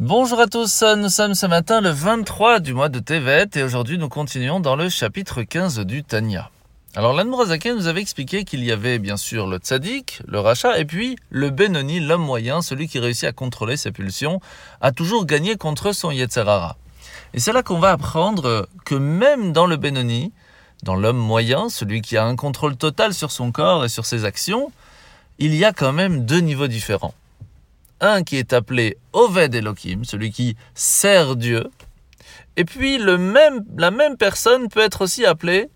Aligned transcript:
Bonjour 0.00 0.40
à 0.40 0.46
tous, 0.46 0.82
nous 0.96 1.10
sommes 1.10 1.34
ce 1.34 1.46
matin 1.46 1.80
le 1.80 1.90
23 1.90 2.60
du 2.60 2.74
mois 2.74 2.88
de 2.88 2.98
Tevet 2.98 3.46
et 3.54 3.62
aujourd'hui 3.62 3.98
nous 3.98 4.08
continuons 4.08 4.58
dans 4.58 4.74
le 4.74 4.88
chapitre 4.88 5.42
15 5.42 5.80
du 5.80 6.02
Tanya. 6.02 6.50
Alors 6.96 7.12
l'Anmurazake 7.12 7.66
nous 7.66 7.86
avait 7.86 8.00
expliqué 8.00 8.44
qu'il 8.44 8.64
y 8.64 8.72
avait 8.72 8.98
bien 8.98 9.16
sûr 9.16 9.46
le 9.46 9.58
tzaddik, 9.58 10.22
le 10.26 10.40
rachat, 10.40 10.78
et 10.78 10.86
puis 10.86 11.16
le 11.30 11.50
Benoni, 11.50 12.00
l'homme 12.00 12.24
moyen, 12.24 12.62
celui 12.62 12.88
qui 12.88 12.98
réussit 12.98 13.24
à 13.24 13.32
contrôler 13.32 13.76
ses 13.76 13.92
pulsions, 13.92 14.40
a 14.80 14.92
toujours 14.92 15.24
gagné 15.24 15.56
contre 15.56 15.92
son 15.92 16.10
Yetzerara. 16.10 16.76
Et 17.34 17.38
c'est 17.38 17.52
là 17.52 17.62
qu'on 17.62 17.78
va 17.78 17.92
apprendre 17.92 18.68
que 18.84 18.96
même 18.96 19.52
dans 19.52 19.66
le 19.66 19.76
Benoni, 19.76 20.32
dans 20.82 20.96
l'homme 20.96 21.18
moyen, 21.18 21.68
celui 21.68 22.00
qui 22.00 22.16
a 22.16 22.24
un 22.24 22.34
contrôle 22.34 22.76
total 22.76 23.14
sur 23.14 23.30
son 23.30 23.52
corps 23.52 23.84
et 23.84 23.88
sur 23.88 24.06
ses 24.06 24.24
actions, 24.24 24.72
il 25.38 25.54
y 25.54 25.64
a 25.64 25.72
quand 25.72 25.92
même 25.92 26.24
deux 26.24 26.40
niveaux 26.40 26.66
différents 26.66 27.14
un 28.02 28.22
qui 28.22 28.36
est 28.36 28.52
appelé 28.52 28.98
Oved 29.14 29.54
Elohim, 29.54 30.04
celui 30.04 30.30
qui 30.30 30.56
sert 30.74 31.36
Dieu, 31.36 31.70
et 32.56 32.64
puis 32.64 32.98
le 32.98 33.16
même, 33.16 33.64
la 33.78 33.90
même 33.90 34.16
personne 34.16 34.68
peut 34.68 34.80
être 34.80 35.02
aussi 35.02 35.24
appelée 35.24 35.70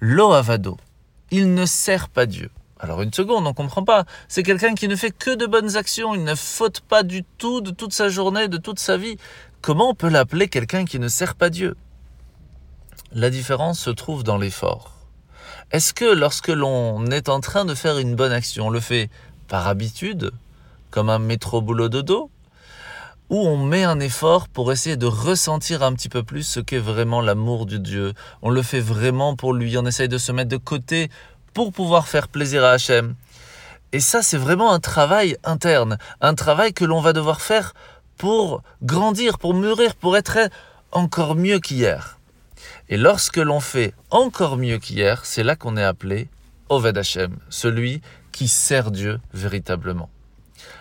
Loavado. 0.00 0.76
Il 1.30 1.54
ne 1.54 1.66
sert 1.66 2.08
pas 2.08 2.26
Dieu. 2.26 2.50
Alors 2.78 3.02
une 3.02 3.12
seconde, 3.12 3.46
on 3.46 3.50
ne 3.50 3.54
comprend 3.54 3.84
pas. 3.84 4.04
C'est 4.28 4.42
quelqu'un 4.42 4.74
qui 4.74 4.88
ne 4.88 4.96
fait 4.96 5.10
que 5.10 5.34
de 5.34 5.46
bonnes 5.46 5.76
actions, 5.76 6.14
il 6.14 6.24
ne 6.24 6.34
faute 6.34 6.80
pas 6.80 7.02
du 7.02 7.22
tout 7.38 7.60
de 7.60 7.70
toute 7.70 7.92
sa 7.92 8.08
journée, 8.08 8.48
de 8.48 8.58
toute 8.58 8.78
sa 8.78 8.96
vie. 8.96 9.16
Comment 9.62 9.90
on 9.90 9.94
peut 9.94 10.08
l'appeler 10.08 10.48
quelqu'un 10.48 10.84
qui 10.84 10.98
ne 10.98 11.08
sert 11.08 11.34
pas 11.34 11.48
Dieu? 11.48 11.76
La 13.12 13.30
différence 13.30 13.78
se 13.78 13.90
trouve 13.90 14.24
dans 14.24 14.36
l'effort. 14.36 14.92
Est-ce 15.70 15.94
que 15.94 16.04
lorsque 16.04 16.48
l'on 16.48 17.06
est 17.06 17.28
en 17.28 17.40
train 17.40 17.64
de 17.64 17.74
faire 17.74 17.98
une 17.98 18.14
bonne 18.14 18.32
action, 18.32 18.66
on 18.66 18.70
le 18.70 18.80
fait 18.80 19.10
par 19.48 19.68
habitude, 19.68 20.32
comme 20.90 21.10
un 21.10 21.18
métro 21.18 21.60
boulot 21.60 21.88
dodo, 21.88 22.30
où 23.28 23.38
on 23.38 23.56
met 23.56 23.84
un 23.84 23.98
effort 24.00 24.48
pour 24.48 24.72
essayer 24.72 24.96
de 24.96 25.06
ressentir 25.06 25.82
un 25.82 25.92
petit 25.92 26.08
peu 26.08 26.22
plus 26.22 26.44
ce 26.44 26.60
qu'est 26.60 26.78
vraiment 26.78 27.20
l'amour 27.20 27.66
du 27.66 27.80
Dieu. 27.80 28.12
On 28.42 28.50
le 28.50 28.62
fait 28.62 28.80
vraiment 28.80 29.34
pour 29.34 29.52
lui, 29.52 29.76
on 29.76 29.86
essaye 29.86 30.08
de 30.08 30.18
se 30.18 30.32
mettre 30.32 30.50
de 30.50 30.56
côté 30.56 31.10
pour 31.52 31.72
pouvoir 31.72 32.06
faire 32.06 32.28
plaisir 32.28 32.64
à 32.64 32.70
Hachem. 32.70 33.14
Et 33.92 34.00
ça, 34.00 34.22
c'est 34.22 34.36
vraiment 34.36 34.72
un 34.72 34.80
travail 34.80 35.36
interne, 35.44 35.98
un 36.20 36.34
travail 36.34 36.72
que 36.72 36.84
l'on 36.84 37.00
va 37.00 37.12
devoir 37.12 37.40
faire 37.40 37.72
pour 38.16 38.62
grandir, 38.82 39.38
pour 39.38 39.54
mûrir, 39.54 39.94
pour 39.94 40.16
être 40.16 40.38
encore 40.92 41.34
mieux 41.34 41.58
qu'hier. 41.58 42.18
Et 42.88 42.96
lorsque 42.96 43.38
l'on 43.38 43.60
fait 43.60 43.94
encore 44.10 44.56
mieux 44.56 44.78
qu'hier, 44.78 45.24
c'est 45.24 45.42
là 45.42 45.56
qu'on 45.56 45.76
est 45.76 45.84
appelé 45.84 46.28
Oved 46.68 46.96
Hachem, 46.96 47.36
celui 47.48 48.00
qui 48.32 48.48
sert 48.48 48.90
Dieu 48.90 49.20
véritablement. 49.32 50.10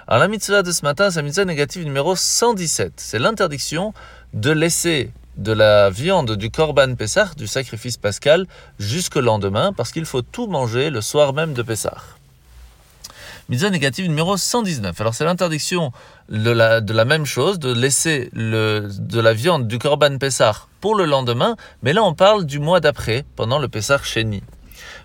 Alors 0.08 0.22
la 0.22 0.28
mitzvah 0.28 0.62
de 0.64 0.72
ce 0.72 0.84
matin, 0.84 1.10
c'est 1.10 1.20
la 1.20 1.24
mitzvah 1.24 1.46
négative 1.46 1.84
numéro 1.84 2.16
117. 2.16 2.94
C'est 2.98 3.20
l'interdiction 3.20 3.94
de 4.34 4.52
laisser 4.52 5.12
de 5.38 5.52
la 5.52 5.90
viande 5.90 6.36
du 6.36 6.50
korban 6.50 6.96
Pessah, 6.96 7.32
du 7.36 7.48
sacrifice 7.48 7.98
pascal, 7.98 8.46
jusqu'au 8.80 9.22
lendemain, 9.22 9.74
parce 9.74 9.92
qu'il 9.92 10.06
faut 10.06 10.22
tout 10.22 10.48
manger 10.48 10.90
le 10.90 11.02
soir 11.02 11.34
même 11.34 11.54
de 11.54 11.62
Pessah. 11.62 11.98
Mitzvah 13.48 13.70
négative 13.70 14.08
numéro 14.08 14.38
119. 14.38 15.00
Alors 15.00 15.14
c'est 15.14 15.26
l'interdiction 15.26 15.92
de 16.30 16.50
la, 16.50 16.82
de 16.82 16.94
la, 16.94 17.06
même 17.06 17.26
chose, 17.26 17.60
de 17.60 17.72
laisser 17.72 18.30
le, 18.34 18.90
de 18.98 19.20
la 19.20 19.34
viande 19.34 19.68
du 19.68 19.78
korban 19.78 20.18
Pessah 20.18 20.66
pour 20.82 20.96
le 20.96 21.06
lendemain, 21.06 21.56
mais 21.84 21.94
là 21.94 22.04
on 22.04 22.16
parle 22.16 22.46
du 22.46 22.58
mois 22.60 22.80
d'après, 22.80 23.24
pendant 23.36 23.60
le 23.60 23.68
Pessah 23.68 24.00
Sheni. 24.02 24.42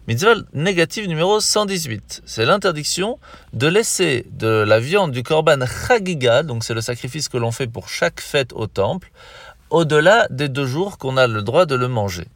Mitzvah 0.09 0.35
négative 0.55 1.07
numéro 1.09 1.41
118. 1.41 2.23
C'est 2.25 2.47
l'interdiction 2.47 3.19
de 3.53 3.67
laisser 3.67 4.27
de 4.33 4.49
la 4.49 4.81
viande 4.81 5.13
du 5.13 5.23
korban 5.23 5.59
chagiga, 5.67 6.43
donc 6.43 6.65
c'est 6.65 6.75
le 6.75 6.81
sacrifice 6.81 7.29
que 7.29 7.37
l'on 7.37 7.53
fait 7.53 7.67
pour 7.67 7.89
chaque 7.89 8.21
fête 8.21 8.53
au 8.55 8.67
temple, 8.67 9.13
au-delà 9.69 10.27
des 10.31 10.49
deux 10.49 10.67
jours 10.67 10.97
qu'on 10.97 11.19
a 11.19 11.27
le 11.27 11.43
droit 11.43 11.67
de 11.67 11.75
le 11.75 11.87
manger. 11.87 12.27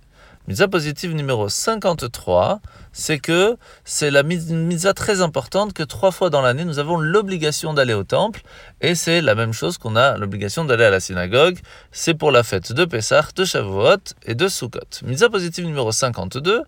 Mitzvah 0.47 0.69
positive 0.69 1.15
numéro 1.15 1.49
53, 1.49 2.61
c'est 2.93 3.19
que 3.19 3.57
c'est 3.83 4.11
la 4.11 4.23
mitzvah 4.23 4.93
très 4.93 5.23
importante 5.23 5.73
que 5.73 5.83
trois 5.83 6.11
fois 6.11 6.29
dans 6.29 6.43
l'année 6.43 6.67
nous 6.67 6.79
avons 6.79 6.99
l'obligation 6.99 7.73
d'aller 7.73 7.95
au 7.95 8.05
temple 8.05 8.43
et 8.83 8.95
c'est 8.95 9.23
la 9.23 9.35
même 9.35 9.55
chose 9.55 9.79
qu'on 9.79 9.97
a 9.97 10.19
l'obligation 10.19 10.67
d'aller 10.67 10.85
à 10.85 10.91
la 10.91 11.01
synagogue. 11.01 11.59
C'est 11.93 12.13
pour 12.13 12.31
la 12.31 12.43
fête 12.43 12.75
de 12.75 12.85
Pessah, 12.85 13.29
de 13.35 13.43
Shavuot 13.47 13.97
et 14.27 14.35
de 14.35 14.47
Sukkot. 14.47 15.01
Mitzvah 15.07 15.31
positive 15.31 15.65
numéro 15.65 15.93
52, 15.93 16.61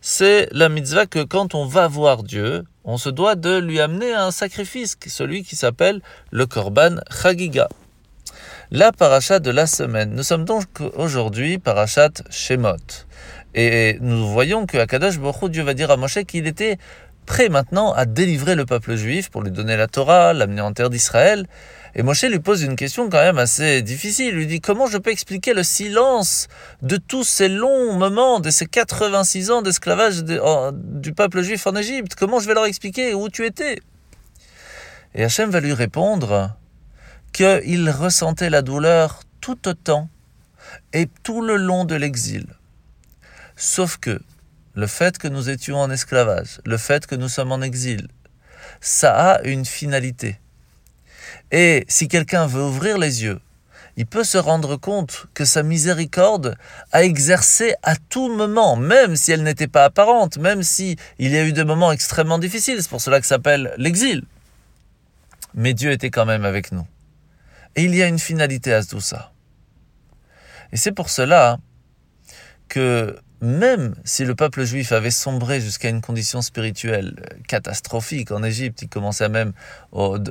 c'est 0.00 0.48
la 0.50 0.68
mitzvah 0.68 1.06
que 1.06 1.22
quand 1.22 1.54
on 1.54 1.64
va 1.64 1.86
voir 1.86 2.24
Dieu, 2.24 2.64
on 2.82 2.96
se 2.96 3.08
doit 3.08 3.36
de 3.36 3.56
lui 3.56 3.78
amener 3.78 4.12
un 4.12 4.32
sacrifice, 4.32 4.96
celui 5.06 5.44
qui 5.44 5.54
s'appelle 5.54 6.02
le 6.32 6.46
Korban 6.46 6.96
Chagiga. 7.08 7.68
La 8.74 8.90
parachat 8.90 9.38
de 9.38 9.50
la 9.50 9.66
semaine. 9.66 10.14
Nous 10.14 10.22
sommes 10.22 10.46
donc 10.46 10.64
aujourd'hui 10.94 11.58
parachat 11.58 12.08
Shemot. 12.30 13.04
Et 13.54 13.98
nous 14.00 14.26
voyons 14.26 14.64
que 14.64 14.78
Akadash 14.78 15.18
Baruch 15.18 15.50
Dieu 15.50 15.62
va 15.62 15.74
dire 15.74 15.90
à 15.90 15.98
Moshe 15.98 16.24
qu'il 16.26 16.46
était 16.46 16.78
prêt 17.26 17.50
maintenant 17.50 17.92
à 17.92 18.06
délivrer 18.06 18.54
le 18.54 18.64
peuple 18.64 18.96
juif 18.96 19.28
pour 19.28 19.42
lui 19.42 19.50
donner 19.50 19.76
la 19.76 19.88
Torah, 19.88 20.32
l'amener 20.32 20.62
en 20.62 20.72
terre 20.72 20.88
d'Israël. 20.88 21.46
Et 21.94 22.02
Moshe 22.02 22.24
lui 22.24 22.38
pose 22.38 22.62
une 22.62 22.74
question 22.74 23.10
quand 23.10 23.22
même 23.22 23.36
assez 23.36 23.82
difficile. 23.82 24.28
Il 24.28 24.36
lui 24.36 24.46
dit 24.46 24.62
comment 24.62 24.86
je 24.86 24.96
peux 24.96 25.10
expliquer 25.10 25.52
le 25.52 25.64
silence 25.64 26.48
de 26.80 26.96
tous 26.96 27.24
ces 27.24 27.50
longs 27.50 27.92
moments, 27.92 28.40
de 28.40 28.48
ces 28.48 28.64
86 28.64 29.50
ans 29.50 29.60
d'esclavage 29.60 30.24
du 30.24 31.12
peuple 31.12 31.42
juif 31.42 31.66
en 31.66 31.76
Égypte? 31.76 32.14
Comment 32.14 32.40
je 32.40 32.48
vais 32.48 32.54
leur 32.54 32.64
expliquer 32.64 33.12
où 33.12 33.28
tu 33.28 33.44
étais? 33.44 33.80
Et 35.14 35.24
Hachem 35.24 35.50
va 35.50 35.60
lui 35.60 35.74
répondre 35.74 36.56
qu'il 37.32 37.90
ressentait 37.90 38.50
la 38.50 38.62
douleur 38.62 39.22
tout 39.40 39.68
autant 39.68 40.08
et 40.92 41.08
tout 41.22 41.42
le 41.42 41.56
long 41.56 41.84
de 41.84 41.94
l'exil. 41.94 42.46
Sauf 43.56 43.96
que 43.96 44.20
le 44.74 44.86
fait 44.86 45.18
que 45.18 45.28
nous 45.28 45.50
étions 45.50 45.76
en 45.76 45.90
esclavage, 45.90 46.60
le 46.64 46.76
fait 46.76 47.06
que 47.06 47.14
nous 47.14 47.28
sommes 47.28 47.52
en 47.52 47.60
exil, 47.60 48.08
ça 48.80 49.32
a 49.32 49.42
une 49.42 49.64
finalité. 49.64 50.38
Et 51.50 51.84
si 51.88 52.08
quelqu'un 52.08 52.46
veut 52.46 52.62
ouvrir 52.62 52.98
les 52.98 53.22
yeux, 53.22 53.40
il 53.96 54.06
peut 54.06 54.24
se 54.24 54.38
rendre 54.38 54.76
compte 54.76 55.26
que 55.34 55.44
sa 55.44 55.62
miséricorde 55.62 56.56
a 56.92 57.04
exercé 57.04 57.74
à 57.82 57.96
tout 57.96 58.34
moment, 58.34 58.76
même 58.76 59.16
si 59.16 59.32
elle 59.32 59.42
n'était 59.42 59.68
pas 59.68 59.84
apparente, 59.84 60.38
même 60.38 60.62
si 60.62 60.96
il 61.18 61.30
y 61.30 61.36
a 61.36 61.44
eu 61.44 61.52
des 61.52 61.64
moments 61.64 61.92
extrêmement 61.92 62.38
difficiles, 62.38 62.82
c'est 62.82 62.88
pour 62.88 63.02
cela 63.02 63.20
que 63.20 63.26
s'appelle 63.26 63.74
l'exil. 63.76 64.24
Mais 65.54 65.74
Dieu 65.74 65.90
était 65.90 66.10
quand 66.10 66.24
même 66.24 66.46
avec 66.46 66.72
nous. 66.72 66.86
Et 67.76 67.84
il 67.84 67.94
y 67.94 68.02
a 68.02 68.06
une 68.06 68.18
finalité 68.18 68.72
à 68.72 68.84
tout 68.84 69.00
ça. 69.00 69.32
Et 70.72 70.76
c'est 70.76 70.92
pour 70.92 71.10
cela 71.10 71.58
que 72.68 73.18
même 73.42 73.96
si 74.04 74.24
le 74.24 74.34
peuple 74.34 74.64
juif 74.64 74.92
avait 74.92 75.10
sombré 75.10 75.60
jusqu'à 75.60 75.88
une 75.88 76.00
condition 76.00 76.42
spirituelle 76.42 77.16
catastrophique 77.48 78.30
en 78.30 78.42
Égypte, 78.42 78.82
il 78.82 78.88
commençait 78.88 79.28
même 79.28 79.52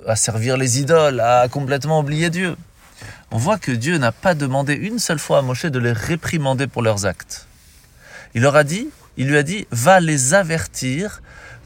à 0.07 0.16
servir 0.16 0.57
les 0.57 0.79
idoles, 0.79 1.19
à 1.19 1.47
complètement 1.50 2.00
oublier 2.00 2.29
Dieu. 2.29 2.56
On 3.31 3.38
voit 3.38 3.58
que 3.58 3.72
Dieu 3.72 3.97
n'a 3.97 4.12
pas 4.12 4.34
demandé 4.34 4.73
une 4.73 4.97
seule 4.97 5.19
fois 5.19 5.40
à 5.40 5.41
Moshe 5.41 5.66
de 5.66 5.79
les 5.79 5.91
réprimander 5.91 6.68
pour 6.68 6.81
leurs 6.81 7.06
actes. 7.06 7.47
Il 8.34 8.44
leur 8.44 8.56
a 8.56 8.63
dit, 8.63 8.90
il 9.18 9.28
lui 9.28 9.38
a 9.38 9.44
dit, 9.44 9.68
va 9.72 10.00
les 10.00 10.34
avertir 10.34 11.22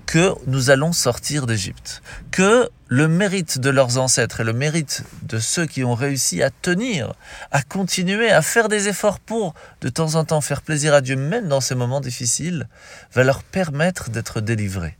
que 0.05 0.33
nous 0.47 0.69
allons 0.69 0.93
sortir 0.93 1.45
d'Égypte, 1.45 2.01
que 2.31 2.69
le 2.87 3.07
mérite 3.07 3.59
de 3.59 3.69
leurs 3.69 3.97
ancêtres 3.97 4.41
et 4.41 4.43
le 4.43 4.53
mérite 4.53 5.03
de 5.23 5.39
ceux 5.39 5.65
qui 5.65 5.83
ont 5.83 5.95
réussi 5.95 6.43
à 6.43 6.49
tenir, 6.49 7.13
à 7.51 7.63
continuer, 7.63 8.31
à 8.31 8.41
faire 8.41 8.69
des 8.69 8.87
efforts 8.87 9.19
pour 9.19 9.53
de 9.81 9.89
temps 9.89 10.15
en 10.15 10.23
temps 10.23 10.41
faire 10.41 10.61
plaisir 10.61 10.93
à 10.93 11.01
Dieu, 11.01 11.15
même 11.15 11.47
dans 11.47 11.61
ces 11.61 11.75
moments 11.75 12.01
difficiles, 12.01 12.67
va 13.13 13.23
leur 13.23 13.43
permettre 13.43 14.09
d'être 14.09 14.41
délivrés. 14.41 14.97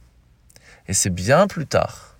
Et 0.88 0.93
c'est 0.93 1.09
bien 1.09 1.47
plus 1.47 1.67
tard, 1.67 2.17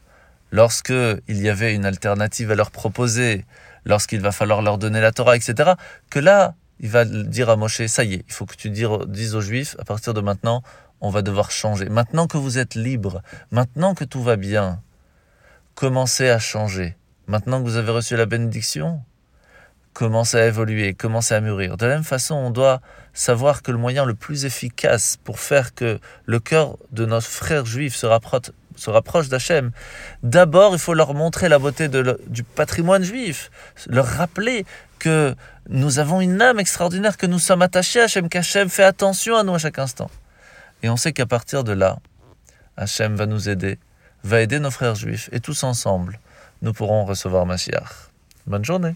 lorsque 0.52 0.94
il 1.28 1.42
y 1.42 1.50
avait 1.50 1.74
une 1.74 1.86
alternative 1.86 2.52
à 2.52 2.56
leur 2.56 2.72
proposer, 2.72 3.46
lorsqu'il 3.86 4.22
va 4.22 4.32
falloir 4.32 4.62
leur 4.62 4.78
donner 4.78 5.02
la 5.02 5.12
Torah, 5.12 5.36
etc., 5.36 5.74
que 6.10 6.20
là, 6.20 6.56
il 6.80 6.90
va 6.90 7.06
dire 7.06 7.50
à 7.50 7.56
Moshe, 7.56 7.86
ça 7.88 8.04
y 8.04 8.16
est, 8.16 8.26
il 8.28 8.34
faut 8.34 8.46
que 8.46 8.56
tu 8.56 8.70
dises 8.70 9.36
aux 9.36 9.42
Juifs, 9.42 9.76
à 9.80 9.86
partir 9.86 10.14
de 10.14 10.22
maintenant, 10.22 10.62
on 11.02 11.10
va 11.10 11.22
devoir 11.22 11.52
changer. 11.52 11.90
Maintenant 11.90 12.28
que 12.28 12.38
vous 12.38 12.58
êtes 12.58 12.76
libre, 12.76 13.22
maintenant 13.52 13.96
que 13.96 14.04
tout 14.04 14.24
va 14.24 14.36
bien, 14.36 14.82
commencez 15.76 16.30
à 16.30 16.40
changer. 16.40 16.96
Maintenant 17.28 17.60
que 17.60 17.68
vous 17.68 17.78
avez 17.78 17.92
reçu 17.92 18.16
la 18.16 18.26
bénédiction, 18.26 19.02
commencez 19.94 20.38
à 20.38 20.46
évoluer, 20.46 20.94
commencez 20.94 21.34
à 21.34 21.42
mûrir. 21.42 21.78
De 21.78 21.86
la 21.86 21.96
même 21.96 22.04
façon, 22.04 22.36
on 22.36 22.52
doit 22.52 22.82
savoir 23.14 23.64
que 23.64 23.72
le 23.72 23.78
moyen 23.78 24.06
le 24.06 24.14
plus 24.14 24.46
efficace 24.46 25.18
pour 25.24 25.40
faire 25.40 25.74
que 25.74 26.00
le 26.26 26.40
cœur 26.40 26.78
de 26.92 27.06
nos 27.06 27.22
frères 27.22 27.66
juifs 27.66 27.96
se 27.96 28.06
rapproche, 28.06 28.52
se 28.76 29.30
d'Hachem, 29.30 29.72
d'abord 30.22 30.74
il 30.74 30.80
faut 30.80 30.94
leur 30.94 31.14
montrer 31.14 31.48
la 31.48 31.60
beauté 31.60 31.88
du 32.28 32.44
patrimoine 32.44 33.04
juif, 33.04 33.50
leur 33.88 34.06
rappeler 34.06 34.66
que 35.00 35.34
nous 35.70 36.00
avons 36.00 36.20
une 36.20 36.42
âme 36.42 36.60
extraordinaire, 36.60 37.16
que 37.16 37.26
nous 37.26 37.40
sommes 37.40 37.62
attachés 37.62 38.02
à 38.02 38.04
Hachem, 38.04 38.28
qu'Hachem 38.28 38.70
fait 38.70 38.84
attention 38.84 39.38
à 39.38 39.44
nous 39.44 39.56
à 39.56 39.60
chaque 39.60 39.80
instant. 39.80 40.10
Et 40.86 40.90
on 40.90 40.98
sait 40.98 41.14
qu'à 41.14 41.26
partir 41.26 41.64
de 41.64 41.72
là, 41.72 41.98
Hachem 42.78 43.16
va 43.16 43.26
nous 43.26 43.50
aider, 43.50 43.80
va 44.24 44.42
aider 44.42 44.60
nos 44.60 44.70
frères 44.70 44.94
juifs, 44.94 45.30
et 45.32 45.40
tous 45.40 45.64
ensemble, 45.64 46.20
nous 46.62 46.74
pourrons 46.74 47.06
recevoir 47.06 47.48
Mashiach. 47.48 48.12
Bonne 48.46 48.64
journée. 48.64 48.96